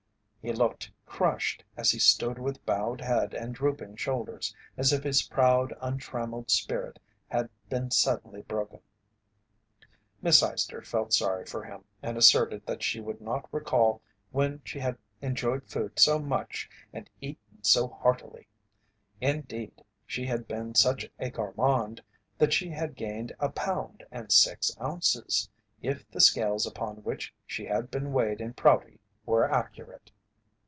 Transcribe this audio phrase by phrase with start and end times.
[0.43, 5.21] He looked crushed as he stood with bowed head and drooping shoulders as if his
[5.21, 8.79] proud, untrammelled spirit had been suddenly broken.
[10.19, 14.01] Miss Eyester felt sorry for him and asserted that she could not recall
[14.31, 18.47] when she had enjoyed food so much and eaten so heartily.
[19.21, 22.01] Indeed, she had been such a gourmand
[22.39, 25.47] that she had gained a pound and six ounces,
[25.83, 30.11] if the scales upon which she had been weighed in Prouty were accurate.